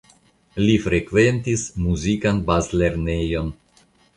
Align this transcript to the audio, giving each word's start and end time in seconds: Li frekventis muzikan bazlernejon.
Li 0.67 0.77
frekventis 0.85 1.67
muzikan 1.83 2.43
bazlernejon. 2.51 3.53